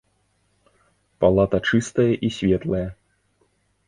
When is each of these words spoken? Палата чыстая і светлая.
Палата 1.23 1.59
чыстая 1.71 2.05
і 2.29 2.31
светлая. 2.39 2.81